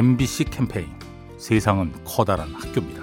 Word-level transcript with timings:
MBC 0.00 0.44
캠페인 0.44 0.88
세상은 1.36 1.92
커다란 2.06 2.54
학교입니다. 2.54 3.02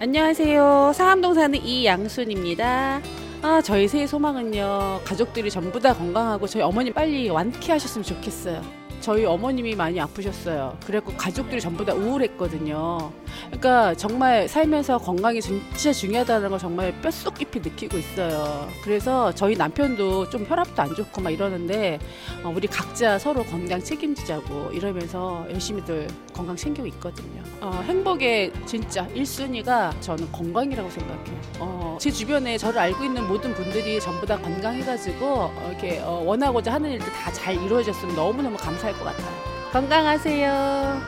안녕하세요. 0.00 0.90
상암동 0.92 1.34
사는 1.34 1.56
이양순입니다. 1.56 3.00
아, 3.42 3.62
저희 3.62 3.86
새해 3.86 4.08
소망은요. 4.08 5.02
가족들이 5.04 5.52
전부 5.52 5.78
다 5.78 5.94
건강하고 5.94 6.48
저희 6.48 6.64
어머님 6.64 6.92
빨리 6.92 7.30
완쾌하셨으면 7.30 8.02
좋겠어요. 8.02 8.60
저희 9.00 9.24
어머님이 9.24 9.76
많이 9.76 10.00
아프셨어요. 10.00 10.78
그래갖고 10.84 11.16
가족들이 11.16 11.60
전부 11.60 11.84
다 11.84 11.94
우울했거든요. 11.94 13.12
그러니까 13.52 13.94
정말 13.94 14.48
살면서 14.48 14.98
건강이 14.98 15.40
진짜 15.40 15.92
중요하다는 15.92 16.48
걸 16.50 16.58
정말 16.58 16.92
뼛속 17.02 17.34
깊이 17.34 17.60
느끼고 17.60 17.98
있어요. 17.98 18.66
그래서 18.82 19.30
저희 19.34 19.54
남편도 19.54 20.30
좀 20.30 20.44
혈압도 20.48 20.82
안 20.82 20.94
좋고 20.94 21.20
막 21.20 21.30
이러는데 21.30 22.00
어, 22.42 22.52
우리 22.54 22.66
각자 22.66 23.18
서로 23.18 23.44
건강 23.44 23.80
책임지자고 23.82 24.70
이러면서 24.72 25.46
열심히들 25.50 26.08
건강 26.34 26.56
챙기고 26.56 26.86
있거든요. 26.88 27.42
어, 27.60 27.84
행복의 27.86 28.52
진짜 28.66 29.06
1순위가 29.08 30.00
저는 30.00 30.32
건강이라고 30.32 30.88
생각해요. 30.90 31.40
어, 31.60 31.98
제 32.00 32.10
주변에 32.10 32.56
저를 32.58 32.80
알고 32.80 33.04
있는 33.04 33.28
모든 33.28 33.54
분들이 33.54 34.00
전부 34.00 34.26
다 34.26 34.38
건강해가지고 34.38 35.24
어, 35.26 35.66
이렇게 35.70 36.00
어, 36.00 36.22
원하고자 36.24 36.72
하는 36.72 36.90
일들 36.90 37.06
다 37.12 37.32
잘 37.32 37.54
이루어졌으면 37.54 38.14
너무너무 38.14 38.56
감사할 38.56 38.92
것 38.98 39.04
같아요. 39.04 39.28
건강하세요. 39.72 41.00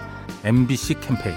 MBC 0.45 1.01
캠페인 1.01 1.37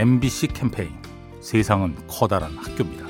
MBC 0.00 0.46
캠페인 0.54 0.88
세상은 1.42 1.94
커다란 2.08 2.56
학교입니다. 2.56 3.06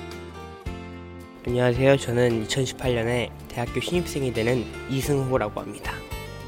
안녕하세요. 1.46 1.96
저는 1.96 2.44
2018년에 2.48 3.30
대학교 3.46 3.80
신입생이 3.80 4.32
되는 4.32 4.64
이승호라고 4.90 5.60
합니다. 5.60 5.92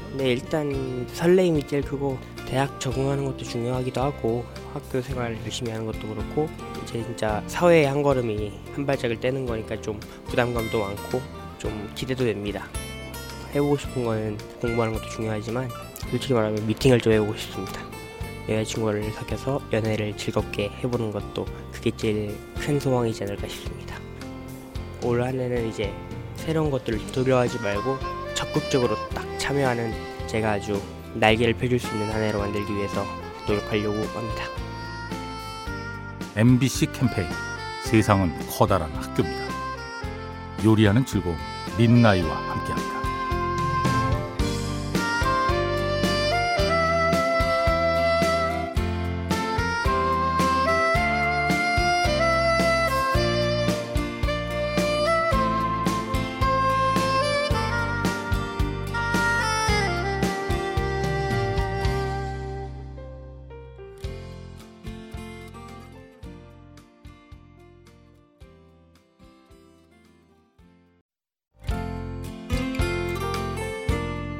근데 0.09 0.33
일단 0.33 1.07
설레임이 1.13 1.65
제일 1.65 1.83
크고 1.83 2.19
대학 2.45 2.77
적응하는 2.81 3.23
것도 3.23 3.37
중요하기도 3.37 4.01
하고 4.01 4.43
학교 4.73 5.01
생활 5.01 5.39
열심히 5.45 5.71
하는 5.71 5.85
것도 5.85 6.09
그렇고 6.09 6.49
이제 6.83 7.01
진짜 7.01 7.41
사회의 7.47 7.85
한 7.85 8.03
걸음이 8.03 8.51
한 8.75 8.85
발짝을 8.85 9.21
떼는 9.21 9.45
거니까 9.45 9.79
좀 9.79 9.97
부담감도 10.25 10.77
많고 10.77 11.21
좀 11.57 11.89
기대도 11.95 12.25
됩니다. 12.25 12.67
해보고 13.55 13.77
싶은 13.77 14.03
거는 14.03 14.37
공부하는 14.59 14.93
것도 14.93 15.07
중요하지만 15.07 15.69
솔직히 16.11 16.33
말하면 16.33 16.67
미팅을 16.67 16.99
좀 16.99 17.13
해보고 17.13 17.33
싶습니다. 17.37 17.92
여자친구를 18.49 19.11
사귀어서 19.11 19.61
연애를 19.71 20.15
즐겁게 20.17 20.69
해보는 20.83 21.11
것도 21.11 21.45
그게 21.71 21.91
제일 21.95 22.37
큰 22.59 22.79
소망이지 22.79 23.23
않을까 23.23 23.47
싶습니다. 23.47 23.95
올 25.03 25.21
한 25.21 25.39
해는 25.39 25.67
이제 25.69 25.93
새로운 26.35 26.71
것들을 26.71 26.99
두려워하지 27.11 27.59
말고 27.59 27.97
적극적으로 28.33 28.95
딱 29.09 29.25
참여하는 29.37 29.93
제가 30.27 30.51
아주 30.53 30.81
날개를 31.13 31.53
펴줄 31.53 31.79
수 31.79 31.93
있는 31.93 32.11
한 32.11 32.21
해로 32.21 32.39
만들기 32.39 32.73
위해서 32.73 33.05
노력하려고 33.47 33.95
합니다. 33.95 34.45
MBC 36.35 36.87
캠페인 36.93 37.27
세상은 37.83 38.33
커다란 38.49 38.91
학교입니다. 38.93 39.43
요리하는 40.65 41.05
즐거움 41.05 41.37
민나이와 41.77 42.29
함께합니다. 42.35 43.02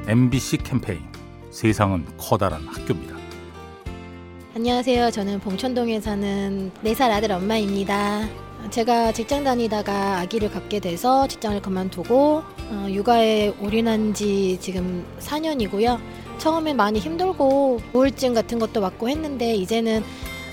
MBC 0.06 0.58
캠페인 0.58 1.00
세상은 1.50 2.04
커다란 2.18 2.60
학교입니다. 2.66 3.16
안녕하세요. 4.54 5.10
저는 5.10 5.40
봉천동에 5.40 5.98
사는 6.00 6.70
4살 6.84 7.10
아들 7.10 7.32
엄마입니다. 7.32 8.28
제가 8.68 9.12
직장 9.12 9.44
다니다가 9.44 10.18
아기를 10.18 10.50
갖게 10.50 10.78
돼서 10.78 11.26
직장을 11.26 11.60
그만두고 11.62 12.42
어, 12.70 12.86
육아에 12.90 13.54
올인한 13.62 14.12
지 14.12 14.58
지금 14.60 15.06
4년이고요. 15.20 15.98
처음엔 16.36 16.76
많이 16.76 16.98
힘들고 16.98 17.80
우울증 17.94 18.34
같은 18.34 18.58
것도 18.58 18.82
왔고 18.82 19.08
했는데 19.08 19.54
이제는 19.54 20.04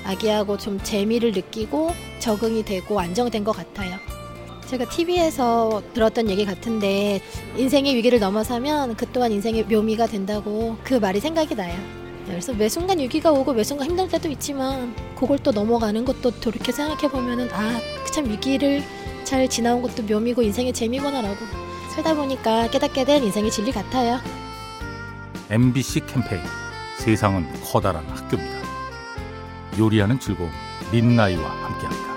아기하고 0.06 0.57
좀 0.59 0.79
재미를 0.81 1.34
느끼고 1.34 1.91
적응이 2.19 2.63
되고 2.63 2.97
안정된 3.01 3.44
것 3.44 3.51
같아요. 3.51 3.97
제가 4.71 4.87
TV에서 4.87 5.83
들었던 5.93 6.29
얘기 6.29 6.45
같은데 6.45 7.21
인생의 7.57 7.93
위기를 7.93 8.19
넘어서면 8.19 8.95
그 8.95 9.05
또한 9.11 9.29
인생의 9.33 9.65
묘미가 9.65 10.07
된다고 10.07 10.77
그 10.81 10.93
말이 10.93 11.19
생각이 11.19 11.55
나요. 11.55 11.77
그래서 12.25 12.53
매 12.53 12.69
순간 12.69 12.97
위기가 12.97 13.33
오고 13.33 13.51
매 13.51 13.65
순간 13.65 13.89
힘들 13.89 14.07
때도 14.07 14.29
있지만 14.29 14.95
그걸 15.15 15.39
또 15.39 15.51
넘어가는 15.51 16.05
것도 16.05 16.39
돌이켜 16.39 16.71
생각해 16.71 17.09
보면은 17.09 17.49
아참 17.51 18.29
위기를 18.29 18.81
잘 19.25 19.49
지나온 19.49 19.81
것도 19.81 20.03
묘미고 20.03 20.41
인생의 20.41 20.71
재미구나라고 20.71 21.35
살다 21.93 22.15
보니까 22.15 22.69
깨닫게 22.69 23.03
된 23.03 23.23
인생의 23.25 23.51
진리 23.51 23.73
같아요. 23.73 24.21
MBC 25.49 26.05
캠페인 26.05 26.41
세상은 26.97 27.45
커다란 27.61 28.05
학교입니다. 28.05 28.61
요리하는 29.77 30.17
즐거움 30.17 30.49
민나이와 30.93 31.43
함께합니다. 31.43 32.10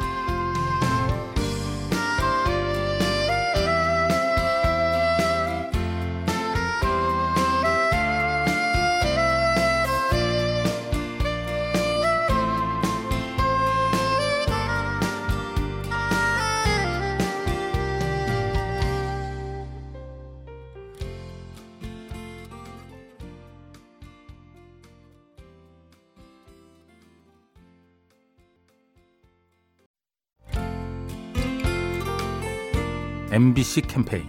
MBC 33.35 33.81
캠페인 33.89 34.23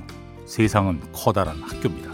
세상은 0.47 0.99
커다란 1.13 1.61
학교입니다. 1.61 2.09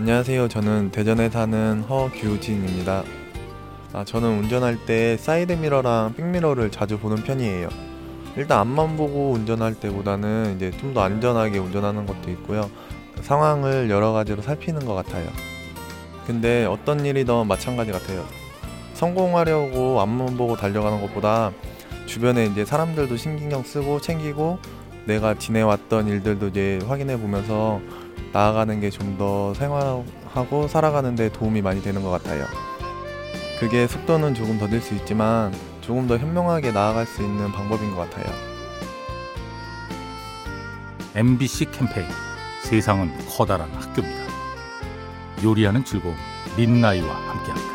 안녕하세요. 0.00 0.48
저는 0.48 0.90
대전에 0.90 1.30
사는 1.30 1.80
허규진입니다. 1.82 3.04
아, 3.92 4.04
저는 4.04 4.40
운전할 4.40 4.84
때 4.84 5.16
사이드 5.16 5.52
미러랑 5.52 6.14
백미러를 6.16 6.72
자주 6.72 6.98
보는 6.98 7.22
편이에요. 7.22 7.68
일단 8.36 8.58
앞만 8.58 8.96
보고 8.96 9.30
운전할 9.30 9.74
때보다는 9.78 10.56
이제 10.56 10.72
좀 10.72 10.92
더 10.92 11.02
안전하게 11.02 11.58
운전하는 11.58 12.04
것도 12.04 12.28
있고요. 12.32 12.68
상황을 13.20 13.90
여러 13.90 14.10
가지로 14.10 14.42
살피는 14.42 14.84
것 14.84 14.94
같아요. 14.94 15.28
근데 16.26 16.64
어떤 16.64 17.06
일이든 17.06 17.46
마찬가지 17.46 17.92
같아요. 17.92 18.26
성공하려고 18.94 20.00
앞만 20.00 20.36
보고 20.36 20.56
달려가는 20.56 21.00
것보다 21.00 21.52
주변에 22.06 22.46
이제 22.46 22.64
사람들도 22.64 23.16
신경 23.16 23.62
쓰고 23.62 24.00
챙기고 24.00 24.58
내가 25.06 25.34
지내왔던 25.34 26.08
일들도 26.08 26.48
이제 26.48 26.78
확인해 26.86 27.18
보면서 27.18 27.80
나아가는 28.32 28.80
게 28.80 28.90
좀 28.90 29.16
더 29.18 29.52
생활하고 29.54 30.68
살아가는 30.68 31.14
데 31.16 31.30
도움이 31.30 31.60
많이 31.62 31.82
되는 31.82 32.02
것 32.02 32.10
같아요. 32.10 32.46
그게 33.60 33.86
속도는 33.86 34.34
조금 34.34 34.58
더딜 34.58 34.80
수 34.80 34.94
있지만 34.94 35.52
조금 35.80 36.06
더 36.06 36.16
현명하게 36.18 36.72
나아갈 36.72 37.06
수 37.06 37.22
있는 37.22 37.52
방법인 37.52 37.94
것 37.94 38.08
같아요. 38.10 38.32
MBC 41.14 41.66
캠페인 41.72 42.06
세상은 42.62 43.12
커다란 43.28 43.70
학교입니다. 43.72 44.22
요리하는 45.44 45.84
즐거움 45.84 46.16
민나이와 46.56 47.06
함께합니다. 47.14 47.71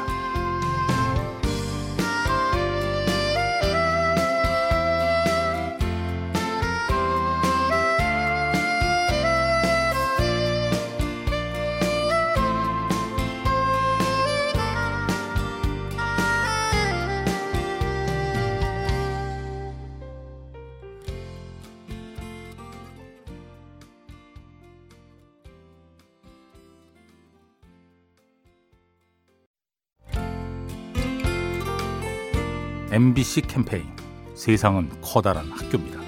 MBC 33.01 33.41
캠페인 33.41 33.85
세상은 34.33 34.89
커다란 35.03 35.51
학교입니다. 35.51 35.99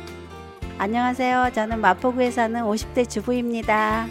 안녕하세요. 0.80 1.52
저는 1.54 1.82
마포구에 1.82 2.32
사는 2.32 2.60
50대 2.64 3.08
주부입니다. 3.08 4.08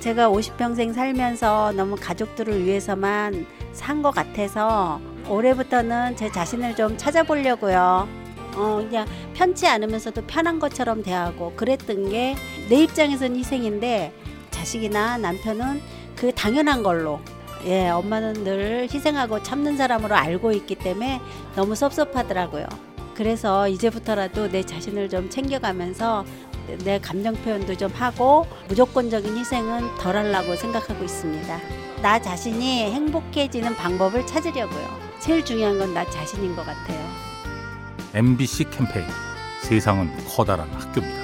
제가 0.00 0.30
50평생 0.30 0.94
살면서 0.94 1.72
너무 1.76 1.96
가족들을 2.00 2.64
위해서만 2.64 3.44
산 3.74 4.00
것 4.00 4.12
같아서 4.12 5.02
올해부터는 5.28 6.16
제 6.16 6.32
자신을 6.32 6.74
좀 6.76 6.96
찾아보려고요. 6.96 8.08
어, 8.56 8.76
그냥 8.88 9.06
편치 9.34 9.66
않으면서도 9.66 10.22
편한 10.26 10.58
것처럼 10.58 11.02
대하고 11.02 11.52
그랬던 11.56 12.08
게 12.08 12.36
내 12.70 12.84
입장에서는 12.84 13.36
희생인데 13.36 14.14
자식이나 14.50 15.18
남편은 15.18 15.82
그 16.16 16.32
당연한 16.32 16.82
걸로 16.82 17.20
예, 17.66 17.88
엄마는 17.88 18.44
늘 18.44 18.88
희생하고 18.92 19.42
참는 19.42 19.76
사람으로 19.76 20.14
알고 20.14 20.52
있기 20.52 20.74
때문에 20.76 21.20
너무 21.56 21.74
섭섭하더라고요. 21.74 22.66
그래서 23.14 23.68
이제부터라도 23.68 24.48
내 24.50 24.62
자신을 24.62 25.08
좀 25.08 25.30
챙겨가면서 25.30 26.24
내 26.84 26.98
감정 26.98 27.34
표현도 27.34 27.76
좀 27.76 27.90
하고 27.94 28.46
무조건적인 28.68 29.36
희생은 29.36 29.96
덜 29.98 30.16
하려고 30.16 30.56
생각하고 30.56 31.04
있습니다. 31.04 31.58
나 32.02 32.20
자신이 32.20 32.90
행복해지는 32.92 33.76
방법을 33.76 34.26
찾으려고요. 34.26 35.04
제일 35.20 35.44
중요한 35.44 35.78
건 35.78 35.94
나 35.94 36.04
자신인 36.10 36.54
것 36.56 36.66
같아요. 36.66 36.98
MBC 38.14 38.64
캠페인 38.70 39.06
세상은 39.62 40.10
커다란 40.28 40.68
학교입니다. 40.72 41.22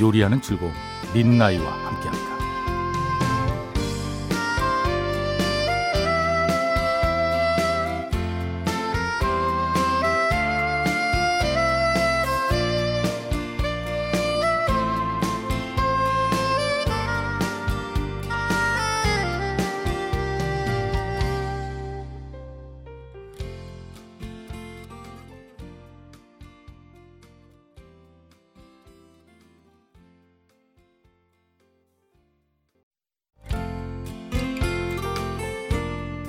요리하는 0.00 0.40
즐거움 0.40 0.72
민나이와 1.14 1.70
함께합니다. 1.70 2.41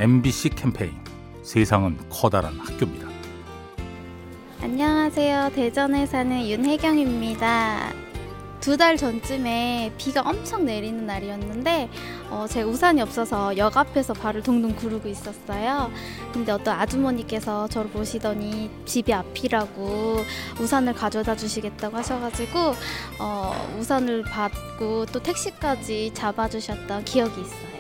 MBC 0.04 0.50
캠페인 0.50 0.92
세상은 1.44 1.98
커다란 2.10 2.60
학교입니다. 2.60 3.08
안녕하세요. 4.60 5.52
대전에 5.56 6.06
사는 6.06 6.46
윤혜경입니다. 6.46 7.94
두 8.60 8.76
달 8.76 8.98
전쯤에 8.98 9.94
비가 9.98 10.20
엄청 10.20 10.66
내리는 10.66 11.06
날이었는데 11.06 11.90
어, 12.30 12.46
제 12.50 12.64
우산이 12.64 13.02
없어서 13.02 13.56
역 13.56 13.78
앞에서 13.78 14.14
발을 14.14 14.44
동동 14.44 14.76
구르고 14.76 15.08
있었어요. 15.08 15.90
근데 16.34 16.52
어떤 16.52 16.78
아주머니께서 16.78 17.70
저를 17.70 17.90
보시더니 17.90 18.70
집이 18.84 19.14
앞이라고 19.14 20.18
우산을 20.60 20.96
가져다 20.96 21.34
주시겠다고 21.38 21.96
하셔가지고 21.96 22.60
어, 23.22 23.78
우산을 23.80 24.24
받고 24.24 25.06
또 25.14 25.24
택시까지 25.24 26.12
잡아주셨던 26.14 27.06
기억이 27.06 27.40
있어요. 27.40 27.73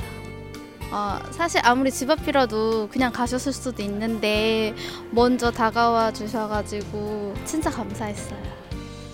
어, 0.93 1.17
사실 1.31 1.59
아무리 1.63 1.89
집 1.89 2.11
앞이라도 2.11 2.87
그냥 2.89 3.11
가셨을 3.11 3.51
수도 3.51 3.81
있는데 3.81 4.75
먼저 5.09 5.49
다가와 5.49 6.13
주셔가지고 6.13 7.33
진짜 7.45 7.71
감사했어요. 7.71 8.39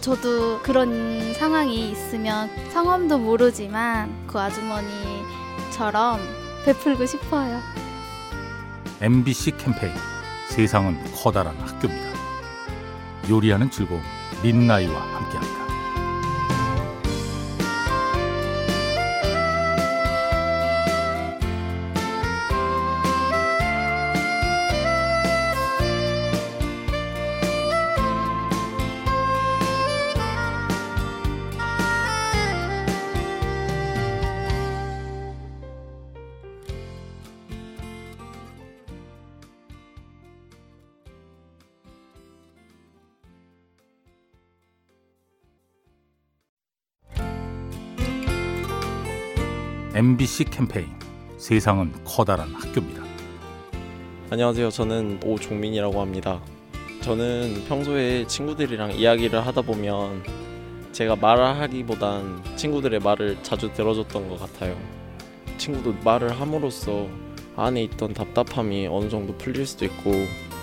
저도 0.02 0.60
그런 0.62 1.34
상황이 1.36 1.90
있으면 1.90 2.50
성함도 2.74 3.18
모르지만 3.18 4.28
그 4.28 4.38
아주머니처럼 4.38 6.20
베풀고 6.66 7.06
싶어요. 7.06 7.62
MBC 9.00 9.52
캠페인 9.58 9.94
세상은 10.50 11.02
커다란 11.16 11.56
학교입니다. 11.62 12.10
요리하는 13.30 13.72
즐거움 13.72 14.02
민나이와 14.44 15.00
함께합니다. 15.00 15.69
MBC 50.00 50.46
캠페인 50.46 50.88
세상은 51.36 51.92
커다란 52.06 52.54
학교입니다. 52.54 53.04
안녕하세요. 54.30 54.70
저는 54.70 55.20
오종민이라고 55.26 56.00
합니다. 56.00 56.40
저는 57.02 57.66
평소에 57.68 58.26
친구들이랑 58.26 58.94
이야기를 58.94 59.46
하다 59.46 59.62
보면 59.62 60.24
제가 60.94 61.18
말을 61.18 61.44
하기보단 61.60 62.56
친구들의 62.56 63.02
말을 63.02 63.44
자주 63.44 63.74
들어줬던 63.74 64.30
것 64.30 64.40
같아요. 64.40 64.78
친구도 65.58 65.94
말을 66.06 66.32
함으로써 66.40 67.06
안에 67.58 67.84
있던 67.84 68.14
답답함이 68.14 68.88
어느 68.88 69.10
정도 69.10 69.36
풀릴 69.36 69.68
수도 69.68 69.84
있고 69.84 70.14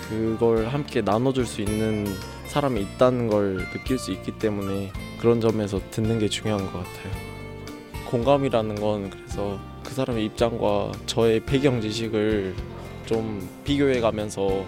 그걸 0.09 0.65
함께 0.69 1.03
나눠줄 1.03 1.45
수 1.45 1.61
있는 1.61 2.07
사람이 2.47 2.81
있다는 2.81 3.27
걸 3.27 3.57
느낄 3.71 3.99
수 3.99 4.11
있기 4.13 4.39
때문에 4.39 4.91
그런 5.19 5.41
점에서 5.41 5.79
듣는 5.91 6.17
게 6.17 6.27
중요한 6.27 6.65
것 6.71 6.83
같아요. 6.83 7.36
공감이라는 8.07 8.75
건 8.75 9.09
그래서 9.09 9.59
그 9.83 9.93
사람의 9.93 10.25
입장과 10.25 10.91
저의 11.05 11.39
배경 11.41 11.81
지식을 11.81 12.55
좀 13.05 13.47
비교해 13.63 13.99
가면서 13.99 14.65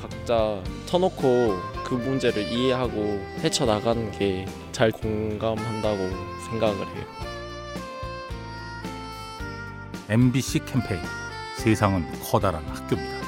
각자 0.00 0.62
터놓고 0.86 1.56
그 1.84 1.94
문제를 1.94 2.42
이해하고 2.52 3.20
헤쳐나가는 3.42 4.10
게 4.12 4.46
잘 4.78 4.92
공감한다고 4.92 6.08
생각을 6.48 6.76
해요. 6.76 7.04
MBC 10.08 10.60
캠페인 10.66 11.00
세상은 11.56 12.06
커다란 12.22 12.64
학교입니다. 12.66 13.18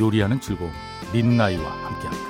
요리하는 0.00 0.40
즐거움 0.40 0.72
민나이와 1.12 1.70
함께합니다. 1.70 2.29